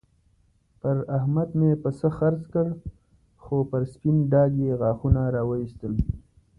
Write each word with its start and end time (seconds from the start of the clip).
پر 0.79 0.95
احمد 1.17 1.49
مې 1.59 1.71
پسه 1.81 2.07
خرڅ 2.17 2.41
کړ؛ 2.53 2.67
خو 3.43 3.55
پر 3.71 3.81
سپين 3.93 4.17
ډاګ 4.31 4.51
يې 4.63 4.71
غاښونه 4.81 5.21
را 5.35 5.43
واېستل. 5.49 5.93